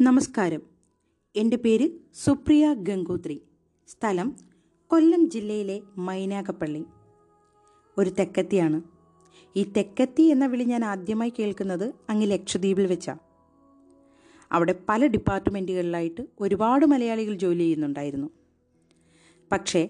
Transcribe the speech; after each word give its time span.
നമസ്കാരം. 0.00 0.62
എന്റെ 1.36 1.56
പേര് 1.56 1.90
സുപ്രിയ 2.14 2.74
ഗംഗോത്രി. 2.74 3.42
സ്ഥലം 3.88 4.36
കൊല്ലം 4.86 5.30
ജില്ലയിലെ 5.30 5.80
മൈനാകപ്പള്ളി. 5.98 6.84
ഒരു 7.98 8.10
തെക്കത്തിയാണ്. 8.10 8.82
ഈ 9.56 9.72
തെക്കത്തി 9.76 10.22
എന്ന 10.22 10.46
വിളി 10.46 10.64
ഞാൻ 10.64 10.84
ആദ്യമായി 10.84 11.32
കേൾക്കുന്നത് 11.38 11.94
അങ്ങ് 12.10 12.30
ലക്ഷദ്വീപിൽ 12.30 12.86
വെച്ചാണ് 12.86 13.18
അവിടെ 14.52 14.74
പല 14.88 15.06
ഡിപ്പാർട്ട്മെന്റുകളിലായിട്ട് 15.06 16.26
ഒരുപാട് 16.40 16.86
മലയാളികൾ 16.86 17.34
ജോലി 17.34 17.58
ചെയ്യുന്നുണ്ടായിരുന്നു. 17.58 18.30
പക്ഷേ 19.52 19.88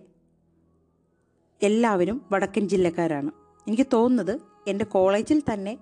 എല്ലാവരും 1.62 2.22
വടക്കൻ 2.32 2.68
ജില്ലക്കാരാണ്. 2.68 3.30
എനിക്ക് 3.66 3.86
തോന്നുന്നത് 3.92 4.40
എന്റെ 4.68 4.84
കോളേജിൽ 4.84 5.42
തന്നെ 5.52 5.78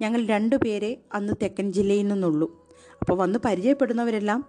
ഞങ്ങൾ 0.00 0.26
രണ്ടു 0.26 0.56
പേരെ 0.56 1.02
അന്ന് 1.12 1.32
തെക്കൻ 1.42 1.72
ജില്ലയിൽ 1.72 2.08
നിന്നുള്ളൂ. 2.08 2.67
അപ്പോൾ 3.00 3.18
വന്ന് 3.18 3.38
പരിചയപ്പെടുന്നവരെല്ലാം 3.44 4.44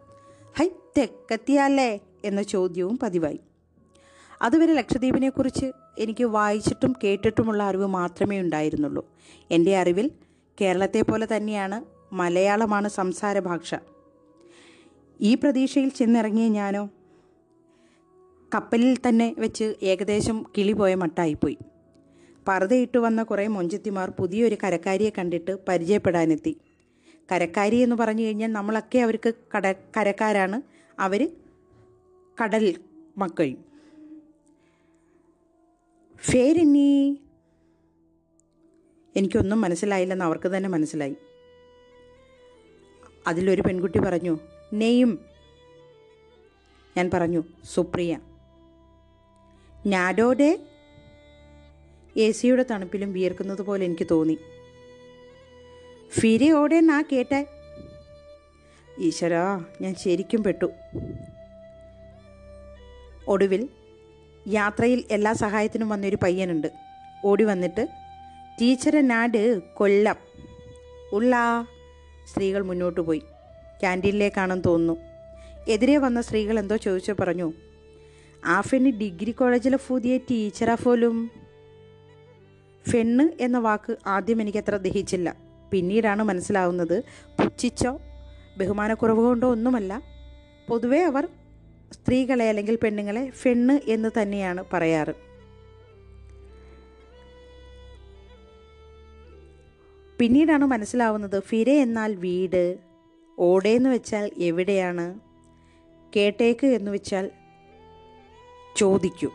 ഹൈ 0.60 0.70
തെക്കത്തിയല്ലേ 0.98 2.00
എന്ന 2.26 2.42
ചോദ്യവും 2.42 3.00
പതിവായി. 3.04 3.40
അതുവരെ 4.42 4.74
ലക്ഷദ്വീപിനെക്കുറിച്ച് 4.74 5.72
എനിക്ക് 6.00 6.24
വായിച്ചിട്ടും 6.24 6.96
കേട്ടിട്ടുമുള്ള 7.04 7.64
അറിവ് 7.64 7.86
മാത്രമേ 7.86 8.40
ഉണ്ടായിരുന്നുള്ളൂ. 8.40 9.10
എന്റെ 9.52 9.78
അറിവിൽ 9.78 10.12
കേരളത്തെ 10.62 11.02
പോലെ 11.02 11.28
തന്നെയാണ് 11.36 11.86
മലയാളമാണ് 12.14 12.88
സംസാര 12.88 13.40
ഭാഷ. 13.40 13.76
ഈ 15.22 15.36
പ്രതീക്ഷയിൽ 15.36 15.90
ചെന്നിറങ്ങിയ 15.90 16.48
ഞാനോ 16.48 16.90
കപ്പലിൽ 18.56 18.98
തന്നെ 19.10 19.36
വെച്ച് 19.38 19.76
ഏകദേശം 19.84 20.46
കിളി 20.58 20.72
പോയ 20.72 20.96
മട്ടായിപ്പോയി. 20.96 21.58
പർദ്ദയിട്ട് 22.48 22.98
വന്ന 22.98 23.24
കുറേ 23.24 23.48
മൊഞ്ചത്തിമാർ 23.48 24.10
പുതിയൊരു 24.10 24.58
കരക്കാരിയെ 24.64 25.10
കണ്ടിട്ട് 25.18 25.58
പരിചയപ്പെടാനെത്തി. 25.68 26.58
കരക്കാരി 27.32 27.76
എന്ന് 27.76 27.96
പറഞ്ഞു 27.96 28.24
കഴിഞ്ഞാൽ 28.24 28.54
നമ്മളൊക്കെ 28.54 29.00
അവർക്ക് 29.00 29.34
കട 29.56 29.72
കരക്കാരാണ്. 29.72 30.62
അവർ 31.00 31.30
കടൽ 32.44 32.80
മക്കൾ. 33.18 33.56
ഫേരിനി 36.18 37.20
എനിക്കൊന്നും 39.16 39.62
മനസ്സിലായില്ലെന്ന് 39.62 40.26
അവർക്ക് 40.26 40.48
തന്നെ 40.48 40.70
മനസ്സിലായി. 40.70 41.16
അതിലൊരു 43.28 43.62
പെൺകുട്ടി 43.62 44.00
പറഞ്ഞു 44.00 44.40
നെയ്യും. 44.74 45.20
ഞാൻ 46.98 47.10
പറഞ്ഞു 47.14 47.44
സുപ്രിയ 47.64 48.20
ഞാഡോടെ 49.88 50.60
എ 52.18 52.32
സിയുടെ 52.32 52.66
തണുപ്പിലും 52.72 53.14
വിയർക്കുന്നത് 53.14 53.62
പോലെ 53.62 53.86
എനിക്ക് 53.86 54.08
തോന്നി. 54.12 54.38
ഫിരിയോടെ 56.12 56.80
നാ 56.80 57.02
കേട്ടെ. 57.02 57.48
ഈശ്വരാ 59.00 59.66
ഞാൻ 59.82 59.96
ശരിക്കും 59.96 60.44
പെട്ടു. 60.44 60.72
ഒടുവിൽ 63.28 63.70
യാത്രയിൽ 64.48 65.04
എല്ലാ 65.12 65.34
സഹായത്തിനും 65.34 65.90
വന്നൊരു 65.90 66.18
പയ്യനുണ്ട്. 66.24 66.72
ഓടി 67.26 67.44
വന്നിട്ട് 67.44 67.88
ടീച്ചറെ 68.62 69.02
നാട് 69.02 69.62
കൊല്ലം. 69.74 70.16
ഉള്ള 71.14 71.66
സ്ത്രീകൾ 72.26 72.62
മുന്നോട്ട് 72.62 73.02
പോയി. 73.02 73.20
ക്യാന്റീനിലേക്കാണെന്ന് 73.80 74.64
തോന്നുന്നു. 74.66 75.02
എതിരെ 75.68 75.98
വന്ന 75.98 76.22
സ്ത്രീകൾ 76.22 76.60
എന്തോ 76.60 76.76
ചോദിച്ചു 76.76 77.16
പറഞ്ഞു. 77.20 77.54
ആ 78.46 78.62
ഡിഗ്രി 78.92 79.32
കോളേജിലെ 79.32 79.78
പുതിയ 79.88 80.18
ടീച്ചറാ 80.18 80.76
പോലും. 80.76 81.32
ഫെണ്ണ് 82.90 83.30
എന്ന 83.42 83.58
വാക്ക് 83.58 83.98
ആദ്യം 84.08 84.42
എനിക്കത്ര 84.42 84.78
ദഹിച്ചില്ല. 84.78 85.49
പിന്നീടാണ് 85.72 86.24
മനസ്സിലാവുന്നത് 86.24 87.04
പുച്ഛിച്ചോ 87.40 88.02
ബഹുമാനക്കുറവ് 88.58 89.22
കൊണ്ടോ 89.22 89.52
ഒന്നുമല്ല. 89.52 90.02
പൊതുവേ 90.70 91.02
അവർ 91.02 91.28
സ്ത്രീകളെ 91.94 92.50
അല്ലെങ്കിൽ 92.50 92.78
പെണ്ണുങ്ങളെ 92.84 93.30
ഫെണ്ണ് 93.30 93.90
എന്ന് 93.90 94.10
തന്നെയാണ് 94.22 94.64
പറയാറ്. 94.74 95.14
പിന്നീടാണ് 100.20 100.66
മനസ്സിലാവുന്നത് 100.66 101.44
ഫിര 101.44 101.70
എന്നാൽ 101.70 102.16
വീട് 102.16 102.78
ഓടേന്ന് 103.40 103.90
വെച്ചാൽ 103.90 104.32
എവിടെയാണ് 104.38 105.20
കേട്ടേക്ക് 106.16 106.68
എന്ന് 106.68 106.92
വെച്ചാൽ 106.92 107.32
ചോദിക്കൂ. 108.76 109.30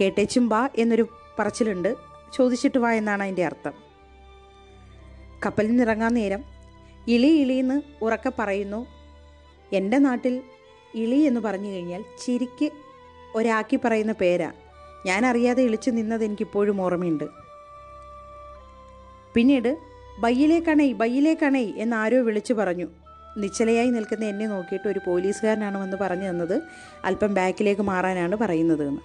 കേട്ടേച്ചും 0.00 0.48
വാ 0.48 0.68
എന്നൊരു 0.78 1.08
പറച്ചിലുണ്ട്. 1.38 1.94
ചോദിച്ചിട്ട് 2.34 2.78
വാ 2.78 2.92
എന്നാണ് 2.92 3.22
അതിന്റെ 3.22 3.44
അർത്ഥം. 3.44 3.91
കപ്പലിൽ 5.46 5.76
നിറങ്ങാൻ 5.76 6.14
നേരം 6.14 6.44
ഇളി 7.08 7.26
ഇളിയെന്ന് 7.26 7.82
ഉറക്കെ 8.02 8.32
പറയുന്നു 8.38 8.86
എന്റെ 9.72 9.98
നാട്ടിൽ 9.98 10.42
ഇളി 10.94 11.16
എന്ന് 11.16 11.40
പറഞ്ഞു 11.40 11.70
കഴിഞ്ഞാൽ 11.70 12.04
ചിരിക്ക് 12.24 12.70
ഒരാക്കി 13.34 13.78
പറയുന്ന 13.84 14.12
പേരാ. 14.12 14.52
ഞാൻ 15.06 15.26
അറിയാതെ 15.26 15.62
ഇളിച്ചു 15.62 15.90
നിന്നത് 15.90 16.24
എനിക്കിപ്പോഴും 16.24 16.82
ഓർമ്മയുണ്ട്. 16.82 17.24
പിന്നീട് 19.34 19.78
ബയ്യിലേക്കണേ 20.20 20.92
ബയ്യിലേക്കണേ 20.92 21.72
എന്ന് 21.76 21.96
ആരോ 21.96 22.22
വിളിച്ചു 22.22 22.52
പറഞ്ഞു. 22.54 22.86
നിശ്ചലയായി 23.36 23.90
നിൽക്കുന്ന 23.90 24.24
എന്നെ 24.24 24.46
നോക്കിയിട്ട് 24.46 24.88
ഒരു 24.88 25.00
പോലീസുകാരനാണ് 25.06 25.78
വന്ന് 25.78 25.96
പറഞ്ഞു 25.96 26.28
തന്നത് 26.28 26.62
അല്പം 27.04 27.34
ബാക്കിലേക്ക് 27.34 27.82
മാറാനാണ് 27.82 28.36
പറയുന്നത് 28.36 28.88
എന്ന്. 28.88 29.00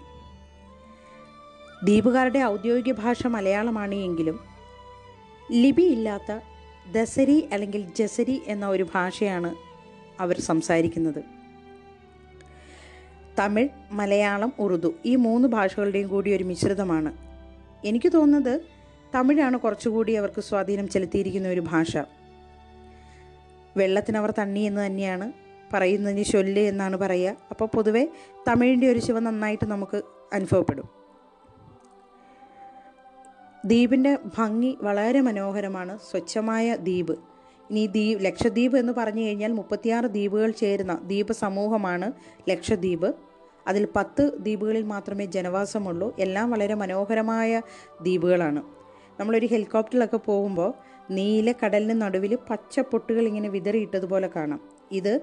ദ്വീപുകാരുടെ 1.83 2.39
ഔദ്യോഗിക 2.39 2.93
ഭാഷ 2.93 3.27
മലയാളമാണ് 3.27 3.95
എങ്കിലും 3.95 4.56
ലിപിയില്ലാത്ത 5.51 6.39
ദസരി 6.91 7.49
അല്ലെങ്കിൽ 7.51 7.93
ജസരി 7.95 8.41
എന്ന 8.47 8.67
ഒരു 8.67 8.87
ഭാഷയാണ് 8.93 9.55
അവർ 10.19 10.39
സംസാരിക്കുന്നത്. 10.39 11.23
തമിഴ് 13.39 13.69
മലയാളം 13.91 14.53
ഉറുദു 14.59 14.95
ഈ 15.05 15.15
മൂന്ന് 15.15 15.47
ഭാഷകളുടെയും 15.47 16.07
കൂടി 16.07 16.35
ഒരു 16.35 16.43
മിശ്രിതമാണ്. 16.43 17.17
എനിക്ക് 17.85 18.13
തോന്നുന്നത് 18.13 18.61
തമിഴാണ് 19.15 19.57
കുറച്ചുകൂടി 19.57 20.13
അവർക്ക് 20.13 20.41
സ്വാധീനം 20.41 20.89
ചെലുത്തിയിരിക്കുന്ന 20.89 21.47
ഒരു 21.47 21.59
ഭാഷ. 21.59 21.97
വെള്ളത്തിനവർ 23.77 24.33
തണ്ണി 24.39 24.59
എന്ന് 24.59 24.85
തന്നെയാണ് 24.85 25.31
പറയുന്നതിന് 25.73 26.23
ചൊല്ല് 26.23 26.61
എന്നാണ് 26.61 26.97
പറയുക. 26.97 27.37
അപ്പോൾ 27.49 27.65
പൊതുവേ 27.65 28.07
തമിഴിന്റെ 28.47 28.91
ഒരു 28.91 28.99
ശിവ 28.99 29.19
നന്നായിട്ട് 29.19 29.65
നമുക്ക് 29.65 30.01
അനുഭവപ്പെടും. 30.33 30.96
ദ്വീപിന്റെ 33.67 34.17
ഭംഗി 34.37 34.77
വളരെ 34.81 35.21
മനോഹരമാണ്. 35.21 35.99
സ്വച്ഛമായ 36.11 36.75
ദ്വീപ്. 36.75 37.11
ഇനി 37.69 37.87
ദ്വീപ് 37.87 38.25
ലക്ഷദ്വീപ് 38.25 38.77
എന്ന് 38.77 38.93
പറഞ്ഞു 38.97 39.21
കഴിഞ്ഞാൽ 39.21 39.51
മുപ്പത്തിയാറ് 39.51 40.05
ദ്വീപുകൾ 40.05 40.51
ചേരുന്ന 40.51 40.93
ദ്വീപ് 40.93 41.33
സമൂഹമാണ് 41.33 42.13
ലക്ഷദ്വീപ്. 42.49 43.13
അതിൽ 43.67 43.87
പത്ത് 43.95 44.31
ദ്വീപുകളിൽ 44.39 44.83
മാത്രമേ 44.83 45.25
ജനവാസമുള്ളൂ. 45.25 46.15
എല്ലാം 46.19 46.51
വളരെ 46.51 46.73
മനോഹരമായ 46.73 47.61
ദ്വീപുകളാണ്. 48.01 48.61
നമ്മളൊരു 49.19 49.45
ഹെലികോപ്റ്ററിലൊക്കെ 49.45 50.17
പോകുമ്പോൾ 50.17 50.73
നീല 51.11 51.51
കടലിന് 51.51 52.01
നടുവിൽ 52.01 52.37
പച്ച 52.49 52.79
പൊട്ടുകൾ 52.79 53.27
ഇങ്ങനെ 53.27 53.49
വിതറിയിട്ടതുപോലെ 53.49 54.29
കാണാം. 54.35 54.59
ഇത് 54.91 55.21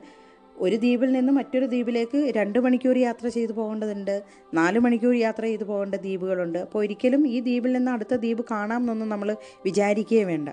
ഒരു 0.57 0.77
ദ്വീപിൽ 0.77 1.13
നിന്ന് 1.13 1.33
മറ്റൊരു 1.33 1.67
ദ്വീപിലേക്ക് 1.67 2.33
രണ്ട് 2.37 2.59
മണിക്കൂർ 2.59 2.99
യാത്ര 2.99 3.29
ചെയ്ത് 3.29 3.53
പോകേണ്ടതുണ്ട്. 3.53 4.23
നാല് 4.55 4.79
മണിക്കൂർ 4.79 5.15
യാത്ര 5.15 5.43
ചെയ്ത് 5.43 5.65
പോകേണ്ട 5.65 5.95
ദ്വീപുകളുണ്ട്. 5.95 6.59
അപ്പോൾ 6.59 6.79
ഒരിക്കലും 6.79 7.29
ഈ 7.29 7.41
ദ്വീപിൽ 7.41 7.73
നിന്ന് 7.73 7.91
അടുത്ത 7.91 8.15
ദ്വീപ് 8.15 8.45
കാണാം 8.51 8.81
എന്നൊന്നും 8.81 9.09
നമ്മൾ 9.09 9.37
വിചാരിക്കുകയേ 9.65 10.25
വേണ്ട. 10.25 10.49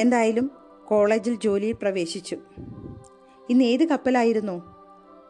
എന്തായാലും 0.00 0.50
കോളേജിൽ 0.84 1.34
ജോലിയിൽ 1.34 1.76
പ്രവേശിച്ചു. 1.82 2.36
ഇന്ന് 3.50 3.64
ഏത് 3.64 3.84
കപ്പലായിരുന്നു? 3.84 4.78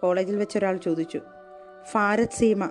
കോളേജിൽ 0.03 0.37
വെച്ചൊരാൾ 0.37 0.77
ചോദിച്ചു. 0.77 1.21
ഭാരത് 1.95 2.35
സീമ. 2.35 2.71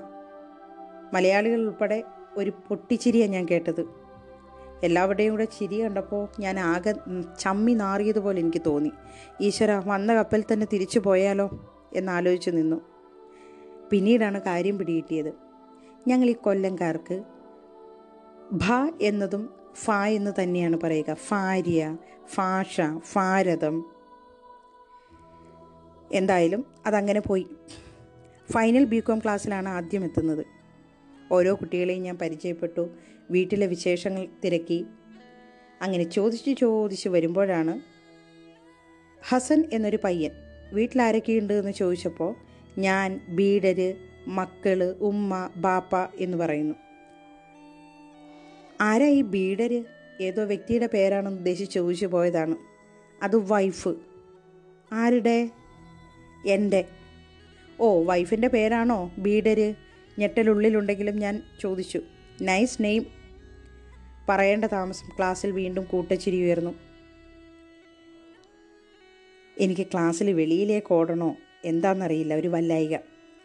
മലയാളികൾ 1.13 1.61
ഉൾപ്പെടെ 1.61 2.03
ഒരു 2.37 2.49
പൊട്ടിച്ചിരിയാണ് 2.49 3.31
ഞാൻ 3.31 3.47
കേട്ടത്. 3.51 4.06
എല്ലാവരുടെയും 4.83 5.31
കൂടെ 5.31 5.45
ചിരി 5.45 5.81
കണ്ടപ്പോൾ 5.81 6.27
ഞാൻ 6.39 6.59
ആകെ 6.59 6.93
ചമ്മി 7.39 7.73
നാറിയതുപോലെ 7.73 8.39
എനിക്ക് 8.39 8.61
തോന്നി. 8.65 8.91
ഈശ്വര 9.41 9.81
വന്ന 9.85 10.15
കപ്പൽ 10.15 10.43
തന്നെ 10.53 10.67
തിരിച്ചു 10.73 10.99
പോയാലോ 10.99 11.49
എന്നാലോചിച്ച് 11.93 12.49
നിന്നു. 12.49 12.81
പിന്നീടാണ് 13.91 14.41
കാര്യം 14.41 14.77
പിടികിട്ടിയത്. 14.77 15.33
ഞങ്ങൾ 16.07 16.27
ഈ 16.27 16.33
കൊല്ലംകാർക്ക് 16.33 17.23
ഭ 18.51 18.89
എന്നതും 19.01 19.53
ഫ 19.73 19.91
എന്ന് 19.91 20.31
തന്നെയാണ് 20.43 20.79
പറയുക. 20.83 21.15
ഭാര്യ 21.31 21.97
ഭാഷ 22.37 22.81
ഭാരതം. 23.15 23.83
എന്തായാലും 26.11 26.65
അതങ്ങനെ 26.85 27.19
പോയി. 27.19 27.47
ഫൈനൽ 28.51 28.83
ബി 28.83 28.99
കോം 28.99 29.19
ക്ലാസ്സിലാണ് 29.19 29.69
ആദ്യം 29.69 30.03
എത്തുന്നത്. 30.03 30.56
ഓരോ 31.31 31.55
കുട്ടികളെയും 31.55 32.03
ഞാൻ 32.03 32.17
പരിചയപ്പെട്ടു. 32.17 32.89
വീട്ടിലെ 33.31 33.67
വിശേഷങ്ങൾ 33.67 34.27
തിരക്കി. 34.45 34.85
അങ്ങനെ 35.81 36.03
ചോദിച്ച് 36.03 36.51
ചോദിച്ച് 36.51 37.09
വരുമ്പോഴാണ് 37.09 37.81
ഹസൻ 39.29 39.63
എന്നൊരു 39.73 39.99
പയ്യൻ 40.03 40.31
വീട്ടിലാരൊക്കെയുണ്ട് 40.73 41.53
എന്ന് 41.53 41.71
ചോദിച്ചപ്പോൾ 41.71 42.35
ഞാൻ 42.77 43.21
ബീഡര് 43.29 43.93
മക്കൾ 44.27 44.95
ഉമ്മ 44.99 45.49
ബാപ്പ 45.55 45.95
എന്ന് 46.15 46.37
പറയുന്നു. 46.37 46.75
ആരാ 48.81 49.07
ഈ 49.07 49.21
ബീഡര്? 49.21 49.83
ഏതോ 50.21 50.43
വ്യക്തിയുടെ 50.43 50.89
പേരാണെന്ന് 50.93 51.37
ഉദ്ദേശിച്ച് 51.37 51.75
ചോദിച്ചു 51.75 52.05
പോയതാണ്. 52.05 52.55
അത് 53.23 53.35
വൈഫ്. 53.35 53.89
ആരുടെ? 54.91 55.49
എന്റെ. 56.47 56.85
ഓ 57.79 58.03
വൈഫിന്റെ 58.03 58.47
പേരാണോ 58.47 59.11
ബീഡര്? 59.17 59.86
ഞെട്ടലുള്ളിലുണ്ടെങ്കിലും 60.19 61.17
ഞാൻ 61.17 61.43
ചോദിച്ചു 61.61 62.01
നൈസ് 62.41 62.83
നെയിം 62.83 63.05
പറയേണ്ട 64.29 64.65
താമസം 64.65 65.17
ക്ലാസ്സിൽ 65.17 65.51
വീണ്ടും 65.51 65.83
കൂട്ടച്ചിരി 65.83 66.43
ഉയർന്നു. 66.43 66.75
എനിക്ക് 69.59 69.87
ക്ലാസ്സിൽ 69.87 70.33
വെളിയിലേക്ക് 70.33 70.93
ഓടണോ 70.93 71.37
എന്താണെന്നറിയില്ല 71.65 72.33
ഒരു 72.33 72.47
വല്ലായിക. 72.47 72.97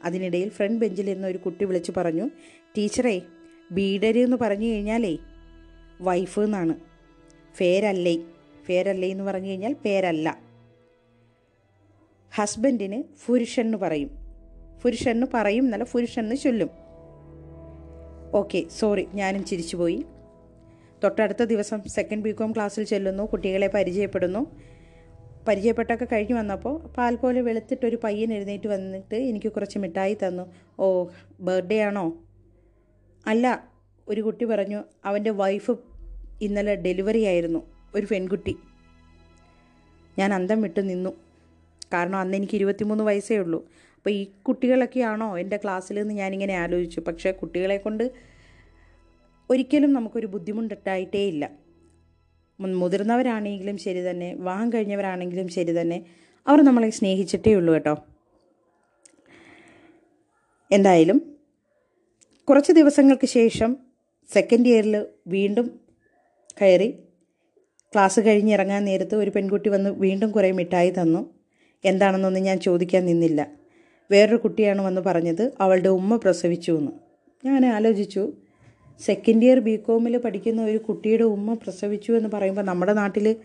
അതിനിടയിൽ 0.04 0.48
ഫ്രണ്ട് 0.48 0.80
ബെഞ്ചിൽ 0.80 1.12
നിന്ന് 1.12 1.28
ഒരു 1.28 1.38
കുട്ടി 1.38 1.64
വിളിച്ചു 1.64 1.92
പറഞ്ഞു 1.96 2.30
ടീച്ചറേ 2.78 3.22
ബീഡര് 3.72 4.18
എന്ന് 4.18 4.36
പറഞ്ഞു 4.36 4.66
കഴിഞ്ഞാലേ 4.66 5.18
വൈഫ് 6.00 6.40
എന്നാണ്. 6.40 6.74
ഫേരല്ലേ 7.56 8.18
ഫേരല്ലേ 8.64 9.08
എന്ന് 9.08 9.24
പറഞ്ഞു 9.24 9.48
കഴിഞ്ഞാൽ 9.48 9.72
പേരല്ല. 9.72 10.42
ഹസ്ബൻഡിന് 12.34 13.02
പുരുഷൻ 13.26 13.62
എന്ന് 13.62 13.78
പറയും. 13.78 14.21
പുരുഷൻ 14.82 15.10
എന്ന് 15.10 15.26
പറയും 15.34 15.64
എന്നല്ല 15.64 15.84
പുരുഷൻ 15.92 16.22
എന്ന് 16.22 16.36
ചൊല്ലും. 16.36 16.70
ഓക്കെ 18.34 18.64
സോറി 18.78 19.08
ഞാനും 19.14 19.44
ചിരിച്ചുപോയി. 19.44 20.04
തൊട്ടടുത്ത 21.04 21.42
ദിവസം 21.42 21.82
സെക്കൻഡ് 21.86 22.22
ബി 22.22 22.30
കോം 22.30 22.52
ക്ലാസ്സിൽ 22.52 22.84
ചെല്ലുന്നു 22.84 23.22
കുട്ടികളെ 23.22 23.66
പരിചയപ്പെടുന്നു. 23.66 24.56
പരിചയപ്പെട്ടൊക്കെ 25.48 26.04
കഴിഞ്ഞ് 26.04 26.34
വന്നപ്പോൾ 26.34 26.86
പാൽ 26.86 27.16
പോലെ 27.16 27.40
വെളുത്തിട്ടൊരു 27.40 27.98
പയ്യൻ 28.04 28.32
എഴുന്നേറ്റ് 28.32 28.68
വന്നിട്ട് 28.68 29.14
എനിക്ക് 29.14 29.52
കുറച്ച് 29.52 29.78
മിഠായി 29.78 30.14
തന്നു. 30.14 30.52
ഓ 30.78 31.06
ബർത്ത്ഡേ 31.40 31.80
ആണോ? 31.80 32.18
അല്ല 33.26 33.68
ഒരു 34.08 34.20
കുട്ടി 34.20 34.44
പറഞ്ഞു 34.44 34.84
അവന്റെ 35.04 35.30
വൈഫ് 35.30 35.70
ഇന്നലെ 36.40 36.74
ഡെലിവറി 36.74 37.24
ആയിരുന്നു 37.24 37.62
ഒരു 37.94 38.06
പെൺകുട്ടി. 38.10 38.56
ഞാൻ 40.18 40.34
അന്തം 40.34 40.62
വിട്ട് 40.62 40.88
നിന്നു. 40.88 41.10
കാരണം 41.92 42.18
അന്ന് 42.18 42.36
എനിക്ക് 42.36 42.54
ഇരുപത്തിമൂന്ന് 42.54 43.04
വയസ്സേ 43.04 43.36
ഉള്ളൂ. 43.36 43.68
അപ്പോൾ 44.02 44.10
ഈ 44.10 44.24
കുട്ടികളൊക്കെയാണോ 44.42 45.38
എന്റെ 45.38 45.56
ക്ലാസ്സിൽ 45.56 45.94
നിന്ന് 45.94 46.14
ഞാനിങ്ങനെ 46.14 46.54
ആലോചിച്ചു. 46.54 47.00
പക്ഷേ 47.00 47.30
കുട്ടികളെ 47.30 47.76
കൊണ്ട് 47.76 48.10
ഒരിക്കലും 49.50 49.92
നമുക്കൊരു 49.92 50.26
ബുദ്ധിമുട്ടുണ്ടായിട്ടേ 50.26 51.26
ഇല്ല. 51.26 51.50
മുതിർന്നവരാണെങ്കിലും 52.58 53.78
ശരി 53.78 54.10
തന്നെ 54.10 54.34
വാഹം 54.34 54.72
കഴിഞ്ഞവരാണെങ്കിലും 54.72 55.48
ശരി 55.48 55.80
തന്നെ 55.80 56.04
അവർ 56.46 56.60
നമ്മളെ 56.60 56.90
സ്നേഹിച്ചിട്ടേ 56.90 57.54
ഉള്ളൂ 57.54 57.74
കേട്ടോ. 57.74 57.94
എന്തായാലും 60.70 61.38
കുറച്ച് 62.48 62.72
ദിവസങ്ങൾക്ക് 62.72 63.26
ശേഷം 63.26 63.76
സെക്കൻഡ് 64.32 64.68
ഇയറിൽ 64.68 65.06
വീണ്ടും 65.26 65.80
കയറി 66.62 66.90
ക്ലാസ് 67.92 68.20
കഴിഞ്ഞിറങ്ങാൻ 68.20 68.84
നേരത്ത് 68.84 69.14
ഒരു 69.14 69.30
പെൺകുട്ടി 69.30 69.68
വന്ന് 69.68 69.90
വീണ്ടും 69.90 70.30
കുറേ 70.30 70.52
മിഠായി 70.52 70.90
തന്നു. 70.90 71.34
എന്താണെന്നൊന്നും 71.84 72.42
ഞാൻ 72.42 72.60
ചോദിക്കാൻ 72.60 73.06
നിന്നില്ല. 73.06 73.61
വേറൊരു 74.10 74.36
കുട്ടിയാണ് 74.36 74.82
വന്ന് 74.82 75.00
പറഞ്ഞത് 75.00 75.52
അവളുടെ 75.60 75.88
ഉമ്മ 75.88 76.16
പ്രസവിച്ചു 76.16 76.72
എന്ന് 76.72 76.92
ഞാൻ 77.46 77.66
ആലോചിച്ചു 77.66 78.32
സെക്കൻഡ് 79.00 79.44
ഇയർ 79.44 79.58
ബി 79.58 79.76
കോമിൽ 79.76 80.16
പഠിക്കുന്ന 80.16 80.64
ഒരു 80.64 80.78
കുട്ടിയുടെ 80.78 81.22
ഉമ്മ 81.24 81.54
പ്രസവിച്ചു 81.54 82.12
എന്ന് 82.12 82.28
പറയുമ്പോൾ 82.28 82.62
നമ്മുടെ 82.62 82.92
നാട്ടിൽ 82.92 83.36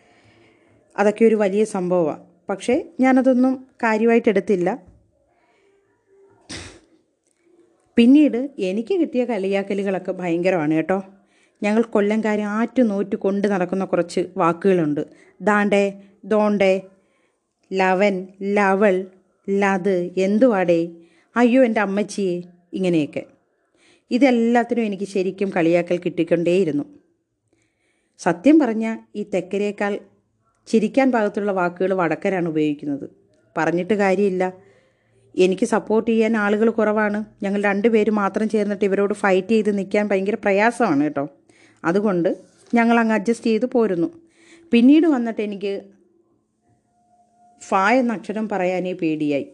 അതൊക്കെ 0.97 1.25
ഒരു 1.25 1.35
വലിയ 1.35 1.63
സംഭവമാണ് 1.63 2.23
പക്ഷേ 2.49 2.83
ഞാനതൊന്നും 2.99 3.67
കാര്യമായിട്ട് 3.83 4.29
എടുത്തില്ല. 4.29 4.85
പിന്നീട് 7.95 8.49
എനിക്ക് 8.59 8.93
കിട്ടിയ 8.93 9.25
കളിയാക്കലുകളൊക്കെ 9.25 10.11
ഭയങ്കരമാണ് 10.11 10.73
കേട്ടോ. 10.73 11.03
ഞങ്ങൾ 11.63 11.81
കൊല്ലംകാരെ 11.81 12.41
ആറ്റുനൂറ്റ് 12.41 13.15
കൊണ്ട് 13.15 13.47
നടക്കുന്ന 13.47 13.85
കുറച്ച് 13.85 14.27
വാക്കുകളുണ്ട്. 14.37 15.07
ദാണ്ടേ 15.41 16.01
ദോണ്ടേ 16.25 16.81
ലവൻ 17.73 18.27
ലവൾ 18.41 19.05
ലത് 19.49 20.09
എന്തുവാടേ? 20.17 20.87
അയ്യോ 21.35 21.63
എന്റെ 21.63 21.81
അമ്മച്ചിയെ 21.81 22.43
ഇങ്ങനെയൊക്കെ. 22.73 23.23
ഇതെല്ലാത്തിനും 24.11 24.83
എനിക്ക് 24.83 25.03
ശരിക്കും 25.03 25.49
കളിയാക്കൽ 25.55 25.97
കിട്ടിക്കൊണ്ടേയിരുന്നു. 25.97 26.83
സത്യം 28.17 28.59
പറഞ്ഞാൽ 28.59 28.99
ഈ 29.15 29.23
തെക്കരേക്കാൾ 29.23 29.99
ചിരിക്കാൻ 30.67 31.11
ഭാഗത്തുള്ള 31.11 31.51
വാക്കുകൾ 31.51 31.93
വടക്കരാണ് 31.93 32.49
ഉപയോഗിക്കുന്നത്. 32.49 33.09
പറഞ്ഞിട്ട് 33.57 33.93
കാര്യമില്ല. 33.93 34.53
എനിക്ക് 35.37 35.65
സപ്പോർട്ട് 35.65 36.11
ചെയ്യാൻ 36.11 36.37
ആളുകൾ 36.37 36.69
കുറവാണ്. 36.69 37.25
ഞങ്ങൾ 37.43 37.63
രണ്ടുപേര് 37.63 38.11
മാത്രം 38.11 38.49
ചേർന്നിട്ട് 38.49 38.85
ഇവരോട് 38.85 39.13
ഫൈറ്റ് 39.13 39.47
ചെയ്ത് 39.47 39.77
നിൽക്കാൻ 39.77 40.07
ഭയങ്കര 40.07 40.35
പ്രയാസമാണ് 40.35 41.03
കേട്ടോ. 41.03 41.29
അതുകൊണ്ട് 41.85 42.37
ഞങ്ങൾ 42.73 42.99
അങ്ങ് 42.99 43.13
അഡ്ജസ്റ്റ് 43.13 43.45
ചെയ്ത് 43.45 43.65
പോരുന്നു. 43.65 44.07
പിന്നീട് 44.71 45.07
വന്നിട്ട് 45.07 45.41
എനിക്ക് 45.41 45.81
ഫ 47.61 47.75
എന്ന 47.75 48.13
അക്ഷരം 48.13 48.49
പറയാനേ 48.49 48.93
പേടിയായി. 48.93 49.47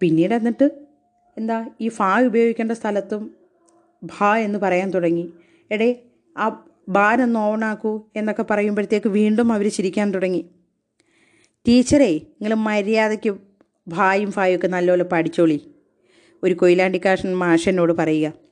പിന്നീട് 0.00 0.34
എന്നിട്ട് 0.34 0.70
എന്താ 1.38 1.68
ഈ 1.80 1.88
ഫാ 1.88 2.20
ഉപയോഗിക്കേണ്ട 2.20 2.72
സ്ഥലത്തും 2.72 3.34
ഭ 4.04 4.24
എന്ന് 4.36 4.58
പറയാൻ 4.58 4.90
തുടങ്ങി. 4.90 5.32
എടേ 5.70 6.02
ആ 6.38 6.64
ബാനൊന്ന് 6.88 7.40
ഓണാക്കൂ 7.40 8.10
എന്നൊക്കെ 8.16 8.44
പറയുമ്പോഴത്തേക്ക് 8.50 9.08
വീണ്ടും 9.08 9.52
അവർ 9.52 9.68
ചിരിക്കാൻ 9.70 10.14
തുടങ്ങി. 10.14 10.50
ടീച്ചറേ 11.68 12.12
നിങ്ങൾ 12.16 12.54
മര്യാദയ്ക്ക് 12.54 13.38
ഭായും 13.88 14.32
ഫായും 14.32 14.56
ഒക്കെ 14.56 14.66
നല്ലപോലെ 14.66 15.04
പഠിച്ചോളി. 15.04 15.60
ഒരു 16.42 16.54
കൊയിലാണ്ടിക്കാഷൻ 16.54 17.36
മാഷനോട് 17.36 17.92
പറയുക. 17.92 18.49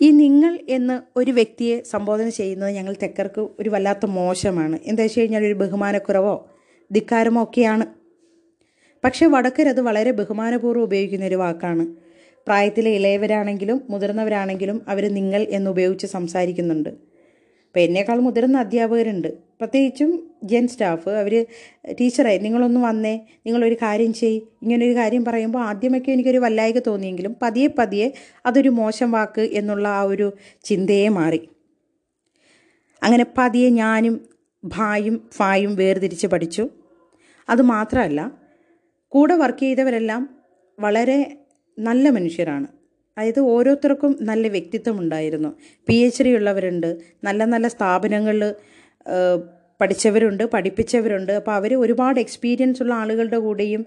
ഈ 0.00 0.10
നിങ്ങൾ 0.10 0.58
എന്ന് 0.68 1.18
ഒരു 1.18 1.30
വ്യക്തിയെ 1.30 1.82
സംബോധന 1.82 2.28
ചെയ്യുന്നത് 2.28 2.70
ഞങ്ങൾ 2.70 2.96
തെക്കർക്ക് 3.02 3.48
ഒരു 3.60 3.68
വല്ലാത്ത 3.70 4.06
മോശമാണ്. 4.06 4.78
എന്താ 4.84 5.02
വെച്ച് 5.02 5.20
കഴിഞ്ഞാൽ 5.20 5.44
ഒരു 5.44 5.52
ബഹുമാനക്കുറവോ 5.52 6.48
ധിക്കാരമോ 6.92 7.42
ഒക്കെയാണ്. 7.42 7.86
പക്ഷേ 9.04 9.26
വടക്കരത് 9.26 9.80
വളരെ 9.80 10.10
ബഹുമാനപൂർവം 10.10 10.82
ഉപയോഗിക്കുന്ന 10.82 11.26
ഒരു 11.26 11.34
വാക്കാണ്. 11.34 11.86
പ്രായത്തിലെ 12.46 12.90
ഇളയവരാണെങ്കിലും 12.90 13.82
മുതിർന്നവരാണെങ്കിലും 13.90 14.82
അവർ 14.88 15.14
നിങ്ങൾ 15.14 15.46
എന്ന് 15.48 15.70
ഉപയോഗിച്ച് 15.70 16.06
സംസാരിക്കുന്നുണ്ട്. 16.06 16.88
അപ്പോൾ 17.66 17.80
എന്നേക്കാൾ 17.80 18.20
മുതിർന്ന 18.20 18.58
അധ്യാപകരുണ്ട്. 18.58 19.45
പ്രത്യേകിച്ചും 19.60 20.30
ജെൻ 20.44 20.68
സ്റ്റാഫ് 20.68 21.08
അവർ 21.08 21.46
ടീച്ചറെ 22.00 22.38
നിങ്ങളൊന്ന് 22.38 22.80
വന്നേ 22.80 23.20
നിങ്ങളൊരു 23.46 23.74
കാര്യം 23.74 24.12
ചെയ് 24.12 24.40
ഇങ്ങനൊരു 24.62 24.94
കാര്യം 24.94 25.24
പറയുമ്പോൾ 25.24 25.58
ആദ്യമൊക്കെ 25.58 26.10
എനിക്കൊരു 26.12 26.38
വല്ലായിക 26.38 26.78
തോന്നിയെങ്കിലും 26.78 27.36
പതിയെ 27.42 27.68
പതിയെ 27.78 28.12
അതൊരു 28.46 28.68
മോശം 28.68 29.10
വാക്ക് 29.10 29.40
എന്നുള്ള 29.40 29.88
ആ 29.88 30.02
ഒരു 30.02 30.32
ചിന്തയെ 30.64 31.08
മാറി. 31.08 31.48
അങ്ങനെ 33.02 33.26
പതിയെ 33.38 33.68
ഞാനും 33.70 34.28
ഭായും 34.64 35.28
ഫായും 35.32 35.76
വേർതിരിച്ച് 35.76 36.26
പഠിച്ചു. 36.26 36.68
അതുമാത്രമല്ല 37.48 38.32
കൂടെ 39.08 39.34
വർക്ക് 39.34 39.58
ചെയ്തവരെല്ലാം 39.58 40.22
വളരെ 40.80 41.36
നല്ല 41.78 42.08
മനുഷ്യരാണ്. 42.08 42.66
അതായത് 43.18 43.40
ഓരോരുത്തർക്കും 43.40 44.18
നല്ല 44.20 44.48
വ്യക്തിത്വം 44.48 45.00
ഉണ്ടായിരുന്നു. 45.00 45.56
പി 45.88 45.94
എച്ച് 45.94 46.22
ഡി 46.22 46.28
ഉള്ളവരുണ്ട് 46.28 46.96
നല്ല 47.24 47.44
നല്ല 47.44 47.68
സ്ഥാപനങ്ങളിൽ 47.68 48.54
പഠിച്ചവരുണ്ട് 49.80 50.44
പഠിപ്പിച്ചവരുണ്ട്. 50.44 51.32
അപ്പോൾ 51.32 51.54
അവർ 51.58 51.74
ഒരുപാട് 51.74 52.18
എക്സ്പീരിയൻസ് 52.20 52.82
ഉള്ള 52.82 52.94
ആളുകളുടെ 52.94 53.38
കൂടെയും 53.38 53.82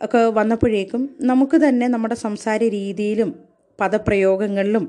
ഒക്കെ 0.00 0.20
വന്നപ്പോഴേക്കും 0.38 1.02
നമുക്ക് 1.20 1.56
തന്നെ 1.56 1.86
നമ്മുടെ 1.88 2.14
സംസാര 2.14 2.60
രീതിയിലും 2.78 3.30
പദപ്രയോഗങ്ങളിലും 3.80 4.84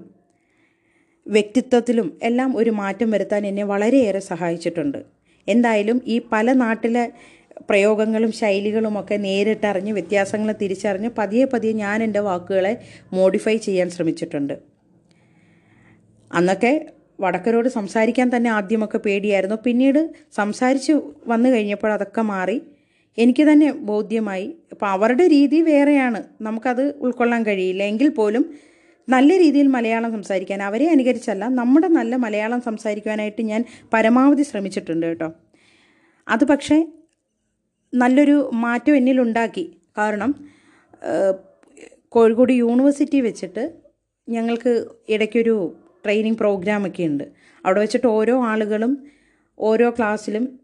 വ്യക്തിത്വത്തിലും 1.26 2.08
എല്ലാം 2.24 2.58
ഒരു 2.58 2.70
മാറ്റം 2.70 3.12
വരുത്താൻ 3.12 3.48
എന്നെ 3.48 3.64
വളരെയേറെ 3.64 4.20
സഹായിച്ചിട്ടുണ്ട്. 4.32 5.00
എന്തായാലും 5.48 5.98
ഈ 6.06 6.22
പല 6.34 6.54
നാട്ടിലെ 6.54 7.06
പ്രയോഗങ്ങളും 7.70 8.32
ശൈലികളുമൊക്കെ 8.32 9.16
നേരിട്ടറിഞ്ഞ് 9.16 9.94
വ്യത്യാസങ്ങൾ 9.94 10.50
തിരിച്ചറിഞ്ഞ് 10.62 11.10
പതിയെ 11.18 11.46
പതിയെ 11.54 11.74
ഞാൻ 11.74 12.04
എന്റെ 12.04 12.20
വാക്കുകളെ 12.20 12.74
മോഡിഫൈ 13.14 13.56
ചെയ്യാൻ 13.58 13.90
ശ്രമിച്ചിട്ടുണ്ട്. 13.90 14.54
അന്നൊക്കെ 16.32 16.74
വടക്കരോട് 17.20 17.70
സംസാരിക്കാൻ 17.70 18.36
തന്നെ 18.36 18.50
ആദ്യമൊക്കെ 18.50 18.98
പേടിയായിരുന്നു. 18.98 19.56
പിന്നീട് 19.56 20.10
സംസാരിച്ച് 20.34 20.94
വന്നു 21.28 21.50
കഴിഞ്ഞപ്പോൾ 21.50 21.92
അതൊക്കെ 21.92 22.22
മാറി. 22.22 22.62
എനിക്ക് 23.18 23.44
തന്നെ 23.52 23.72
ബോധ്യമായി. 23.72 24.48
അപ്പോൾ 24.72 24.86
അവരുടെ 24.86 25.28
രീതി 25.28 25.62
വേറെയാണ്. 25.62 26.24
നമുക്കത് 26.42 26.96
ഉൾക്കൊള്ളാൻ 27.00 27.44
കഴിയില്ല. 27.46 27.84
എങ്കിൽ 27.84 28.10
പോലും 28.10 28.46
നല്ല 29.10 29.38
രീതിയിൽ 29.38 29.68
മലയാളം 29.68 30.12
സംസാരിക്കാൻ 30.12 30.64
അവരെ 30.64 30.86
അനുകരിച്ചല്ല 30.86 31.48
നമ്മുടെ 31.48 31.88
നല്ല 31.88 32.16
മലയാളം 32.16 32.62
സംസാരിക്കുവാനായിട്ട് 32.62 33.42
ഞാൻ 33.42 33.64
പരമാവധി 33.94 34.44
ശ്രമിച്ചിട്ടുണ്ട് 34.44 35.06
കേട്ടോ. 35.06 35.30
അത് 36.28 36.44
പക്ഷേ 36.46 36.78
നല്ലൊരു 37.94 38.50
മാറ്റം 38.54 38.96
എന്നിലുണ്ടാക്കി 38.96 39.66
കാരണം 39.98 40.32
കോഴിക്കോട് 42.10 42.54
യൂണിവേഴ്സിറ്റി 42.54 43.20
വെച്ചിട്ട് 43.20 43.64
ഞങ്ങൾക്ക് 44.30 44.86
ഇടയ്ക്കൊരു 45.10 45.56
ട്രെയിനിങ് 46.06 46.36
പ്രോഗ്രാമൊക്കെ 46.36 47.04
ഉണ്ട്. 47.04 47.24
അവിടെ 47.66 47.80
വെച്ചിട്ട് 47.80 48.08
ഓരോ 48.08 48.44
ആളുകളും 48.44 49.08
ഓരോ 49.60 49.90
ക്ലാസ്സിലും 49.90 50.60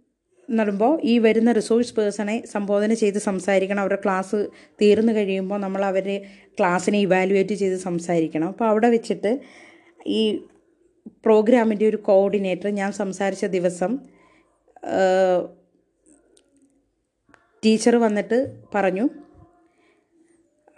നടുമ്പോൾ 0.51 1.01
ഈ 1.03 1.19
വരുന്ന 1.19 1.51
റിസോഴ്സ് 1.51 1.95
പേഴ്സണെ 1.95 2.43
സംബോധന 2.45 2.93
ചെയ്ത് 2.93 3.17
സംസാരിക്കണം. 3.17 3.79
അവരുടെ 3.79 4.01
ക്ലാസ് 4.05 4.50
തീർന്നു 4.81 5.13
കഴിയുമ്പോൾ 5.13 5.60
നമ്മൾ 5.60 5.86
അവരെ 5.86 6.25
ക്ലാസ്സിനെ 6.60 7.00
ഇവാലുവേറ്റ് 7.00 7.53
ചെയ്ത് 7.53 7.75
സംസാരിക്കണം. 7.75 8.48
അപ്പോൾ 8.48 8.65
അവിടെ 8.65 8.89
വെച്ചിട്ട് 8.89 9.39
ഈ 10.07 10.41
പ്രോഗ്രാമിന്റെ 11.25 11.88
ഒരു 11.88 11.98
കോർഡിനേറ്റർ 11.98 12.69
ഞാൻ 12.69 12.91
സംസാരിച്ച 12.91 13.45
ദിവസം 13.45 14.00
ടീച്ചർ 17.65 17.95
വന്നിട്ട് 17.95 18.57
പറഞ്ഞു 18.75 19.10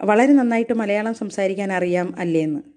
വളരെ 0.04 0.32
നന്നായിട്ട് 0.32 0.72
മലയാളം 0.72 1.14
സംസാരിക്കാൻ 1.14 1.72
അറിയാം 1.72 2.14
അല്ലേന്ന് 2.18 2.73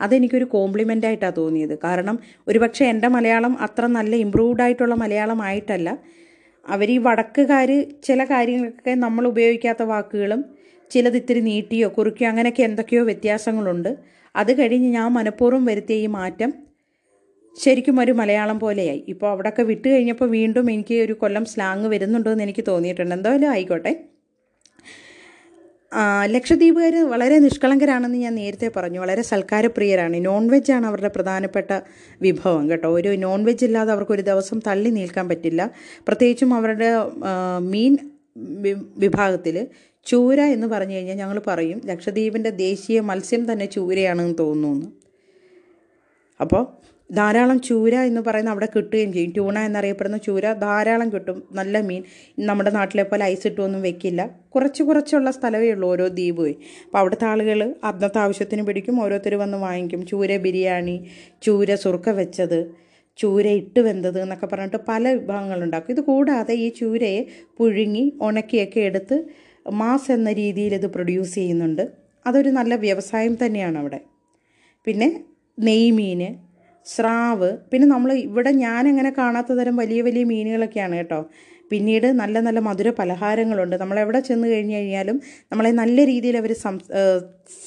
അതെനിക്കൊരു 0.00 0.44
കോംപ്ലിമെന്റ് 0.44 1.06
ആയിട്ടാണ് 1.06 1.36
തോന്നിയത്. 1.36 1.78
കാരണം 1.84 2.18
ഒരുപക്ഷെ 2.48 2.84
എന്റെ 2.84 3.08
മലയാളം 3.08 3.56
അത്ര 3.60 3.86
നല്ല 3.86 4.16
ഇമ്പ്രൂവ്ഡ് 4.16 4.62
ആയിട്ടുള്ള 4.62 4.94
മലയാളം 4.94 5.42
ആയിട്ടല്ല 5.42 5.90
അവർ 6.66 6.90
ഈ 6.90 6.98
വടക്കുകാർ 6.98 7.70
ചില 8.04 8.20
കാര്യങ്ങളൊക്കെ 8.24 8.94
നമ്മൾ 9.06 9.26
ഉപയോഗിക്കാത്ത 9.26 9.82
വാക്കുകളും 9.82 10.40
ചിലത് 10.90 11.16
ഇത്തിരി 11.16 11.40
നീട്ടിയോ 11.40 11.88
കുറുക്കിയോ 11.88 12.28
അങ്ങനെയൊക്കെ 12.30 12.62
എന്തൊക്കെയോ 12.62 13.02
വ്യത്യാസങ്ങളുണ്ട്. 13.04 13.90
അത് 14.34 14.52
കഴിഞ്ഞ് 14.58 14.88
ഞാൻ 14.98 15.08
മനഃപൂർവം 15.12 15.64
വരുത്തിയ 15.64 16.04
ഈ 16.06 16.08
മാറ്റം 16.18 16.50
ശരിക്കും 17.56 18.00
ഒരു 18.00 18.12
മലയാളം 18.12 18.58
പോലെയായി. 18.58 19.04
ഇപ്പോൾ 19.08 19.28
അവിടെയൊക്കെ 19.30 19.62
വിട്ട് 19.62 19.88
കഴിഞ്ഞപ്പോൾ 19.88 20.28
വീണ്ടും 20.28 20.70
എനിക്ക് 20.70 20.96
ഒരു 21.06 21.12
കൊല്ലം 21.12 21.44
സ്ലാങ് 21.44 21.86
വരുന്നുണ്ടെന്ന് 21.94 22.42
എനിക്ക് 22.42 22.64
തോന്നിയിട്ടുണ്ട്. 22.68 23.14
എന്തായാലും 23.14 23.50
ആയിക്കോട്ടെ. 23.54 23.92
ലക്ഷദ്വീപുകാർ 26.26 26.94
വളരെ 27.08 27.38
നിഷ്കളങ്കരാണെന്ന് 27.38 28.18
ഞാൻ 28.18 28.34
നേരത്തെ 28.34 28.70
പറഞ്ഞു. 28.76 29.00
വളരെ 29.00 29.22
സൽക്കാരപ്രിയരാണ്. 29.22 30.24
നോൺ 30.24 30.48
വെജ് 30.48 30.72
ആണ് 30.72 30.86
അവരുടെ 30.86 31.08
പ്രധാനപ്പെട്ട 31.08 31.80
വിഭവം 32.22 32.70
കേട്ടോ. 32.70 32.88
ഒരു 32.98 33.16
നോൺ 33.16 33.44
വെജ് 33.44 33.64
ഇല്ലാതെ 33.64 33.92
അവർക്ക് 33.92 34.12
ഒരു 34.12 34.22
ദിവസം 34.22 34.60
തള്ളി 34.66 34.90
നിൽക്കാൻ 34.90 35.28
പറ്റില്ല. 35.28 35.70
പ്രത്യേകിച്ചും 36.08 36.54
അവരുടെ 36.54 36.90
മീൻ 37.58 37.98
വിഭാഗത്തിൽ 38.96 39.66
ചൂര 40.06 40.40
എന്ന് 40.40 40.66
പറഞ്ഞു 40.66 40.94
കഴിഞ്ഞാൽ 40.94 41.16
ഞങ്ങൾ 41.16 41.42
പറയും 41.46 41.80
ലക്ഷദ്വീപിന്റെ 41.84 42.50
ദേശീയ 42.50 43.00
മത്സ്യം 43.00 43.52
തന്നെ 43.52 43.66
ചൂരയാണെന്ന് 43.66 44.34
തോന്നുന്നു. 44.38 44.86
അപ്പോൾ 46.40 46.66
ധാരാളം 47.12 47.60
ചൂര 47.60 47.94
എന്ന് 47.94 48.20
പറയുന്ന 48.20 48.50
അവിടെ 48.50 48.68
കിട്ടുകയും 48.76 49.12
ചെയ്യും. 49.12 49.32
ട്യൂണ 49.32 49.58
എന്നറിയപ്പെടുന്ന 49.58 50.16
ചൂര 50.16 50.52
ധാരാളം 50.52 51.12
കിട്ടും. 51.12 51.42
നല്ല 51.52 51.80
മീൻ. 51.80 52.02
നമ്മുടെ 52.38 52.70
നാട്ടിലെ 52.70 53.02
പോലെ 53.02 53.24
ഐസ് 53.24 53.46
ഇട്ടൊന്നും 53.46 53.82
വെക്കില്ല. 53.82 54.30
കുറച്ച് 54.54 54.82
കുറച്ചുള്ള 54.82 55.30
സ്ഥലമേ 55.30 55.70
ഉള്ളൂ 55.70 55.88
ഓരോ 55.88 56.06
ദ്വീപും. 56.06 56.48
അപ്പോൾ 56.84 56.98
അവിടുത്തെ 56.98 57.24
ആളുകൾ 57.24 57.74
അന്നത്തെ 57.84 58.18
ആവശ്യത്തിന് 58.18 58.62
പിടിക്കും. 58.62 59.02
ഓരോരുത്തർ 59.02 59.34
വന്ന് 59.34 59.58
വാങ്ങിക്കും. 59.58 60.06
ചൂര 60.06 60.36
ബിരിയാണി 60.36 61.10
ചൂര 61.42 61.74
സുറുക്ക 61.74 62.10
വെച്ചത് 62.10 62.86
ചൂര 63.16 63.48
ഇട്ട് 63.48 63.80
വെന്തത് 63.80 64.20
എന്നൊക്കെ 64.20 64.46
പറഞ്ഞിട്ട് 64.46 64.76
പല 64.88 65.12
വിഭവങ്ങളുണ്ടാക്കും. 65.12 65.92
ഇത് 65.92 66.00
കൂടാതെ 66.00 66.54
ഈ 66.54 66.68
ചൂരയെ 66.68 67.26
പുഴുങ്ങി 67.58 68.18
ഉണക്കിയൊക്കെ 68.22 68.80
എടുത്ത് 68.80 69.24
മാസ് 69.70 70.12
എന്ന 70.12 70.32
രീതിയിൽ 70.32 70.74
ഇത് 70.74 70.86
പ്രൊഡ്യൂസ് 70.86 71.34
ചെയ്യുന്നുണ്ട്. 71.34 71.88
അതൊരു 72.26 72.48
നല്ല 72.48 72.74
വ്യവസായം 72.74 73.38
തന്നെയാണ് 73.46 73.78
അവിടെ. 73.78 74.00
പിന്നെ 74.84 75.24
നെയ്മീൻ 75.60 76.45
സ്രാവ്. 76.94 77.50
പിന്നെ 77.70 77.86
നമ്മൾ 77.88 78.10
ഇവിടെ 78.28 78.50
ഞാനങ്ങനെ 78.64 79.10
കാണാത്ത 79.18 79.52
തരം 79.52 79.76
വലിയ 79.82 80.00
വലിയ 80.02 80.24
മീനുകളൊക്കെയാണ് 80.24 80.96
കേട്ടോ. 80.96 81.20
പിന്നീട് 81.70 82.06
നല്ല 82.20 82.40
നല്ല 82.46 82.60
മധുര 82.68 82.88
പലഹാരങ്ങളുണ്ട്. 82.98 83.76
നമ്മളെവിടെ 83.82 84.20
ചെന്ന് 84.20 84.46
കഴിഞ്ഞ് 84.48 84.76
കഴിഞ്ഞാലും 84.76 85.16
നമ്മളെ 85.52 85.72
നല്ല 85.82 86.04
രീതിയിൽ 86.04 86.36
അവർ 86.42 86.52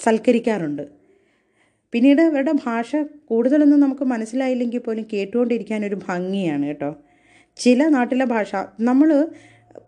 സൽക്കരിക്കാറുണ്ട്. 0.06 0.84
പിന്നീട് 1.94 2.22
അവരുടെ 2.22 2.54
ഭാഷ 2.66 2.92
കൂടുതലൊന്നും 3.30 3.80
നമുക്ക് 3.80 4.06
മനസ്സിലായില്ലെങ്കിൽ 4.14 4.82
പോലും 4.88 5.06
കേട്ടുകൊണ്ടിരിക്കാൻ 5.14 5.86
ഒരു 5.86 5.98
ഭംഗിയാണ് 6.08 6.66
കേട്ടോ. 6.66 6.92
ചില 7.58 7.88
നാട്ടിലെ 7.96 8.26
ഭാഷ 8.26 8.52
നമ്മൾ 8.90 9.10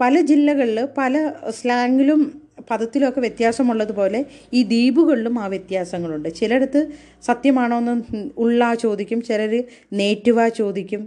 പല 0.01 0.15
ജില്ലകളിൽ 0.21 0.79
പല 0.97 1.15
സ്ലാങ്ങിലും 1.49 2.21
പദത്തിലൊക്കെ 2.69 3.19
വ്യത്യാസമുള്ളതുപോലെ 3.19 4.25
ഈ 4.53 4.63
ദ്വീപുകളിലും 4.63 5.39
ആ 5.39 5.47
വ്യത്യാസങ്ങളുണ്ട്. 5.47 6.29
ചിലയിടത്ത് 6.33 6.81
സത്യമാണോ 7.23 7.77
എന്ന് 7.77 7.95
ഉള്ള 8.37 8.73
ചോദിക്കും 8.73 9.21
ചിലർ 9.21 9.53
നേറ്റുവ 9.93 10.47
ചോദിക്കും. 10.49 11.03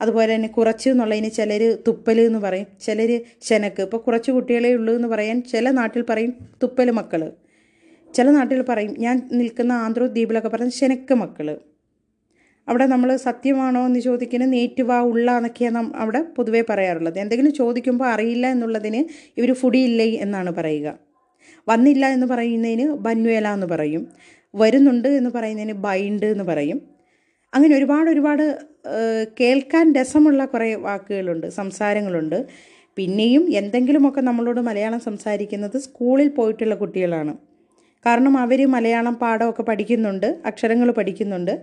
അതുപോലെ 0.00 0.34
തന്നെ 0.34 0.48
കുറച്ച് 0.48 0.88
എന്നുള്ളതിന് 0.90 1.30
ചിലർ 1.30 1.62
തുപ്പൽ 1.88 2.20
എന്ന് 2.20 2.38
പറയും 2.38 2.66
ചിലർ 2.82 3.10
ശനക്ക് 3.42 3.82
ഇപ്പോൾ 3.82 3.96
കുറച്ച് 3.96 4.30
കുട്ടികളെ 4.30 4.74
ഉള്ളൂ 4.74 4.94
എന്ന് 4.94 5.08
പറയാൻ 5.08 5.42
ചില 5.42 5.70
നാട്ടിൽ 5.70 6.02
പറയും 6.02 6.34
തുപ്പൽ 6.62 6.90
മക്കൾ 6.90 7.22
ചില 8.14 8.30
നാട്ടിൽ 8.30 8.62
പറയും 8.62 8.92
ഞാൻ 8.98 9.16
നിൽക്കുന്ന 9.32 9.72
ആന്ധ്രോ 9.72 10.06
ദ്വീപിലൊക്കെ 10.06 10.48
പറയും 10.48 10.70
ശനക്ക് 10.70 11.14
മക്കൾ 11.14 11.48
അവിടെ 12.68 12.86
നമ്മൾ 12.86 13.16
സത്യമാണോ 13.16 13.86
എന്ന് 13.86 14.00
ചോദിക്കുന്നത് 14.00 14.52
നേറ്റുവാ 14.52 15.00
ഉള്ള 15.00 15.36
എന്നൊക്കെയാണ് 15.36 15.96
അവിടെ 15.96 16.20
പൊതുവേ 16.36 16.62
പറയാറുള്ളത്. 16.70 17.18
എന്തെങ്കിലും 17.18 17.54
ചോദിക്കുമ്പോൾ 17.54 18.08
അറിയില്ല 18.08 18.46
എന്നുള്ളതിന് 18.46 19.00
ഇവർ 19.40 19.52
ഫുഡിയില്ലേ 19.52 20.08
എന്നാണ് 20.16 20.50
പറയുക. 20.50 20.98
വന്നില്ല 21.68 22.06
എന്ന് 22.06 22.26
പറയുന്നതിന് 22.26 22.92
ബന്വേല 23.06 23.48
എന്ന് 23.48 23.66
പറയും. 23.66 24.08
വരുന്നുണ്ട് 24.54 25.08
എന്ന് 25.08 25.30
പറയുന്നതിന് 25.30 25.72
ബൈൻഡ് 25.72 26.26
എന്ന് 26.26 26.44
പറയും. 26.44 26.78
അങ്ങനെ 27.54 27.76
ഒരുപാട് 27.76 28.10
ഒരുപാട് 28.10 28.58
കേൾക്കാൻ 29.40 29.94
രസമുള്ള 29.94 30.44
കുറേ 30.44 30.74
വാക്കുകളുണ്ട് 30.74 31.46
സംസാരങ്ങളുണ്ട്. 31.46 32.46
പിന്നെയും 32.96 33.44
എന്തെങ്കിലുമൊക്കെ 33.52 34.20
നമ്മളോട് 34.20 34.60
മലയാളം 34.60 35.00
സംസാരിക്കുന്നത് 35.00 35.78
സ്കൂളിൽ 35.78 36.28
പോയിട്ടുള്ള 36.28 36.74
കുട്ടികളാണ്. 36.74 37.34
കാരണം 38.06 38.38
അവർ 38.38 38.66
മലയാളം 38.66 39.14
പാഠമൊക്കെ 39.14 39.62
പഠിക്കുന്നുണ്ട് 39.62 40.38
അക്ഷരങ്ങൾ 40.46 40.90
പഠിക്കുന്നുണ്ട്. 40.90 41.54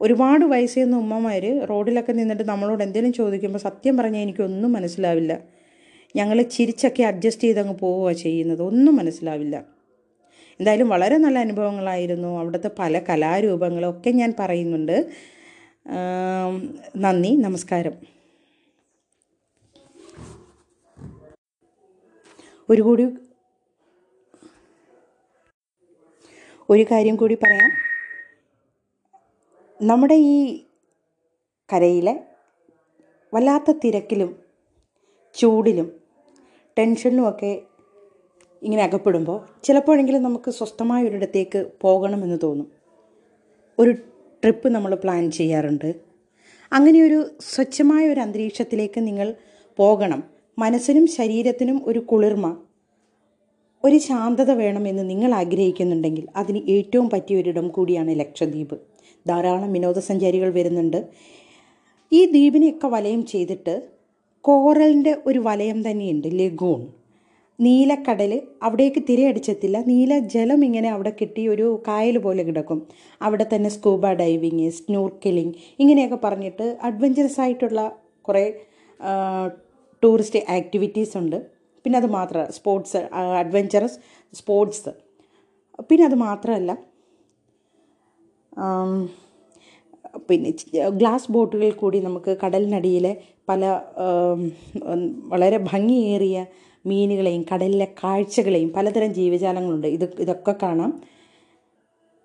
ഒരുപാട് 0.00 0.44
വയസ്സെന്ന 0.44 0.96
ഉമ്മമാർ 0.96 1.66
റോഡിലൊക്കെ 1.66 2.12
നിന്നിട്ട് 2.12 2.42
നമ്മളോട് 2.48 2.82
എന്തെങ്കിലും 2.82 3.12
ചോദിക്കുമ്പോൾ 3.12 3.58
സത്യം 3.58 3.96
പറഞ്ഞാൽ 3.96 4.20
എനിക്കൊന്നും 4.20 4.72
മനസ്സിലാവില്ല. 4.72 5.38
ഞങ്ങൾ 6.16 6.42
ചിരിച്ചൊക്കെ 6.42 7.02
അഡ്ജസ്റ്റ് 7.02 7.44
ചെയ്തങ്ങ് 7.44 7.74
പോവുക 7.78 8.12
ചെയ്യുന്നത്. 8.12 8.62
ഒന്നും 8.62 8.96
മനസ്സിലാവില്ല. 8.96 9.64
എന്തായാലും 10.60 10.88
വളരെ 10.88 11.16
നല്ല 11.16 11.38
അനുഭവങ്ങളായിരുന്നു. 11.38 12.38
അവിടുത്തെ 12.38 12.70
പല 12.78 12.98
കലാരൂപങ്ങളൊക്കെ 13.08 14.10
ഞാൻ 14.10 14.34
പറയുന്നുണ്ട്. 14.38 15.10
നന്ദി 16.96 17.36
നമസ്കാരം. 17.36 17.92
ഒരു 22.70 22.82
കൂടി 22.82 23.06
ഒരു 26.70 26.86
കാര്യം 26.90 27.16
കൂടി 27.16 27.34
പറയാം. 27.34 27.93
നമ്മുടെ 29.82 30.14
ഈ 30.14 30.64
കരയിലെ 31.72 32.20
വല്ലാത്ത 33.34 33.70
തിരക്കിലും 33.70 34.36
ചൂടിലും 35.34 35.92
ടെൻഷനിലുമൊക്കെ 36.78 37.62
ഇങ്ങനെ 38.62 38.82
അകപ്പെടുമ്പോൾ 38.82 39.46
ചിലപ്പോഴെങ്കിലും 39.64 40.22
നമുക്ക് 40.22 40.50
സ്വസ്ഥമായ 40.50 41.04
ഒരിടത്തേക്ക് 41.04 41.72
പോകണമെന്ന് 41.80 42.38
തോന്നും. 42.42 42.72
ഒരു 43.78 43.90
ട്രിപ്പ് 44.42 44.68
നമ്മൾ 44.68 44.94
പ്ലാൻ 44.94 45.30
ചെയ്യാറുണ്ട്. 45.30 45.94
അങ്ങനെയൊരു 46.72 47.30
സ്വച്ഛമായ 47.40 48.08
ഒരു 48.08 48.20
അന്തരീക്ഷത്തിലേക്ക് 48.20 49.06
നിങ്ങൾ 49.06 49.34
പോകണം. 49.76 50.22
മനസ്സിനും 50.58 51.06
ശരീരത്തിനും 51.06 51.82
ഒരു 51.84 51.98
കുളിർമ 51.98 52.66
ഒരു 53.84 53.98
ശാന്തത 53.98 54.50
വേണമെന്ന് 54.50 55.10
നിങ്ങൾ 55.10 55.34
ആഗ്രഹിക്കുന്നുണ്ടെങ്കിൽ 55.34 56.28
അതിന് 56.36 56.70
ഏറ്റവും 56.70 57.10
പറ്റിയ 57.10 57.36
ഒരിടം 57.36 57.68
കൂടിയാണ് 57.68 58.20
ലക്ഷദ്വീപ്. 58.20 58.93
ധാരാളം 59.26 59.72
വിനോദസഞ്ചാരികൾ 59.72 60.50
വരുന്നുണ്ട്. 60.58 61.00
ഈ 62.12 62.20
ദ്വീപിനെയൊക്കെ 62.24 62.86
വലയം 62.86 63.26
ചെയ്തിട്ട് 63.26 63.74
കോറലിന്റെ 64.40 65.12
ഒരു 65.26 65.38
വലയം 65.38 65.78
തന്നെയുണ്ട് 65.90 66.28
ലഗൂൺ. 66.40 66.80
നീലക്കടൽ 67.60 68.32
അവിടേക്ക് 68.62 69.00
തിരയടിച്ചെത്തില്ല. 69.08 69.78
നീല 69.86 70.18
ജലം 70.18 70.64
ഇങ്ങനെ 70.64 70.88
അവിടെ 70.88 71.12
കിട്ടി 71.20 71.48
ഒരു 71.48 71.66
കായൽ 71.88 72.18
പോലെ 72.18 72.42
കിടക്കും. 72.42 72.86
അവിടെ 73.22 73.46
തന്നെ 73.52 73.70
സ്കൂബ 73.70 74.12
ഡൈവിങ് 74.12 74.70
സ്നൂർക്കിലിംഗ് 74.70 75.54
ഇങ്ങനെയൊക്കെ 75.78 76.18
പറഞ്ഞിട്ട് 76.24 76.66
അഡ്വഞ്ചറസ് 76.82 77.40
ആയിട്ടുള്ള 77.40 77.96
കുറേ 78.28 78.44
ടൂറിസ്റ്റ് 80.02 80.40
ആക്ടിവിറ്റീസ് 80.48 81.16
ഉണ്ട്. 81.16 81.38
പിന്നെ 81.84 81.96
അത് 81.98 82.06
മാത്രമല്ല 82.06 82.50
സ്പോർട്സ് 82.50 83.00
അഡ്വഞ്ചറസ് 83.42 83.98
സ്പോർട്സ്. 84.34 84.92
പിന്നെ 85.90 86.04
അത് 86.06 86.14
മാത്രമല്ല 86.14 86.72
പിന്നെ 90.28 90.50
ഗ്ലാസ് 90.90 91.32
ബോട്ടുകൾ 91.32 91.70
കൂടി 91.70 91.98
നമുക്ക് 92.00 92.36
കടലിനടിയിലെ 92.44 93.16
പല 93.48 93.80
വളരെ 95.32 95.58
ഭംഗിയേറിയ 95.72 96.46
മീനുകളെയും 96.86 97.44
കടലിലെ 97.52 97.88
കാഴ്ചകളെയും 98.04 98.72
പലതരം 98.72 99.14
ജീവജാലങ്ങളുണ്ട്. 99.14 99.86
ഇത് 99.86 100.04
ഇതൊക്കെ 100.20 100.54
കാണാം. 100.62 101.02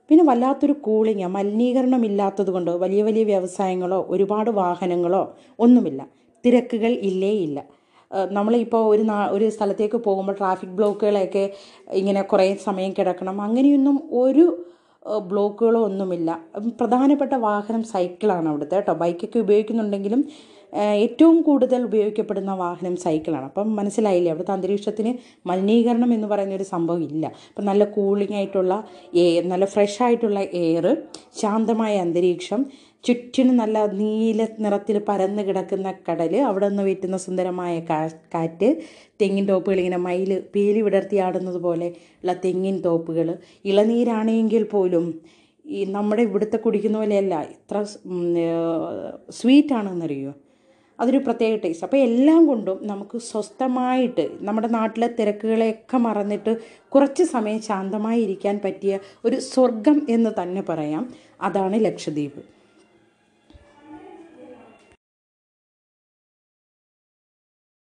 പിന്നെ 0.09 0.23
വല്ലാത്തൊരു 0.23 0.75
കൂളിങ് 0.81 1.27
മലിനീകരണം 1.27 2.05
ഇല്ലാത്തത് 2.05 2.51
വലിയ 2.83 3.01
വലിയ 3.03 3.23
വ്യവസായങ്ങളോ 3.23 4.05
ഒരുപാട് 4.09 4.49
വാഹനങ്ങളോ 4.49 5.23
ഒന്നുമില്ല. 5.59 6.07
തിരക്കുകൾ 6.45 6.91
ഇല്ലേ 7.09 7.31
ഇല്ല. 7.31 7.59
നമ്മളിപ്പോൾ 8.31 8.83
ഒരു 8.95 9.01
നാ 9.01 9.27
ഒരു 9.27 9.49
സ്ഥലത്തേക്ക് 9.49 9.97
പോകുമ്പോൾ 9.97 10.31
ട്രാഫിക് 10.31 10.69
ബ്ലോക്കുകളെയൊക്കെ 10.69 11.53
ഇങ്ങനെ 11.93 12.21
കുറേ 12.21 12.55
സമയം 12.55 12.93
കിടക്കണം. 12.99 13.41
അങ്ങനെയൊന്നും 13.41 14.09
ഒരു 14.11 14.45
ബ്ലോക്കുകളോ 15.17 15.81
ഒന്നുമില്ല. 15.85 16.39
പ്രധാനപ്പെട്ട 16.79 17.33
വാഹനം 17.33 17.83
സൈക്കിളാണ് 17.83 18.47
അവിടുത്തെ 18.49 18.75
കേട്ടോ. 18.75 18.93
ബൈക്കൊക്കെ 18.93 19.39
ഉപയോഗിക്കുന്നുണ്ടെങ്കിലും 19.39 20.23
ഏറ്റവും 21.03 21.41
കൂടുതൽ 21.41 21.83
ഉപയോഗിക്കപ്പെടുന്ന 21.83 22.53
വാഹനം 22.53 22.95
സൈക്കിളാണ്. 22.95 23.45
അപ്പം 23.45 23.75
മനസ്സിലായില്ലേ? 23.75 24.31
അവിടുത്തെ 24.31 24.51
അന്തരീക്ഷത്തിന് 24.51 25.13
മലിനീകരണം 25.47 26.13
എന്ന് 26.13 26.27
പറയുന്ന 26.27 26.55
ഒരു 26.55 26.63
സംഭവം 26.63 27.03
ഇല്ല. 27.03 27.25
അപ്പം 27.49 27.65
നല്ല 27.65 27.83
കൂളിംഗ് 27.85 28.33
ആയിട്ടുള്ള 28.33 28.83
എയർ 29.15 29.43
നല്ല 29.43 29.65
ഫ്രഷ് 29.65 30.03
ആയിട്ടുള്ള 30.03 30.39
എയർ 30.39 30.97
ശാന്തമായ 31.41 31.95
അന്തരീക്ഷം 31.97 32.65
ചുറ്റിനും 33.03 33.55
നല്ല 33.55 33.85
നീല 33.85 34.47
നിറത്തിൽ 34.59 34.97
പരന്ന് 34.99 35.41
കിടക്കുന്ന 35.41 35.93
കടൽ 36.09 36.35
അവിടെ 36.35 36.67
നിന്ന് 36.69 36.83
വീറ്റുന്ന 36.83 37.17
സുന്ദരമായ 37.17 37.79
കാറ്റ് 38.33 38.69
തെങ്ങിൻ 39.21 39.45
തോപ്പുകൾ 39.45 39.77
ഇങ്ങനെ 39.77 39.97
മയിൽ 39.97 40.31
പേലി 40.55 40.81
വിടർത്തി 40.81 41.17
ആടുന്നത് 41.17 41.57
പോലെ 41.57 41.87
ഉള്ള 42.21 42.33
തെങ്ങിൻ 42.45 42.81
തോപ്പുകൾ. 42.81 43.37
ഇളനീരാണെങ്കിൽ 43.65 44.63
പോലും 44.63 45.21
ഈ 45.65 45.85
നമ്മുടെ 45.85 46.21
ഇവിടുത്തെ 46.21 46.57
കുടിക്കുന്ന 46.57 46.97
പോലെയല്ല 46.97 47.41
ഇത്ര 47.55 47.83
സ്വീറ്റാണെന്നറിയോ? 49.29 50.33
അതൊരു 50.99 51.17
പ്രത്യേക 51.17 51.59
ടേസ്റ്റ് 51.63 51.85
അപ്പോൾ 51.85 51.97
എല്ലാം 51.97 52.47
കൊണ്ടും 52.47 52.79
നമുക്ക് 52.87 53.17
സ്വസ്ഥമായിട്ട് 53.17 54.29
നമ്മുടെ 54.41 54.67
നാട്ടിലെ 54.67 55.07
തിരക്കുകളെയൊക്കെ 55.19 55.97
മറന്നിട്ട് 55.97 56.57
കുറച്ച് 56.89 57.23
സമയം 57.23 57.61
ശാന്തമായി 57.61 58.21
ഇരിക്കാൻ 58.21 58.59
പറ്റിയ 58.65 58.99
ഒരു 59.25 59.39
സ്വർഗം 59.39 60.07
എന്ന് 60.09 60.31
തന്നെ 60.43 60.61
പറയാം. 60.61 61.13
അതാണ് 61.41 61.85
ലക്ഷദ്വീപ്. 61.85 62.58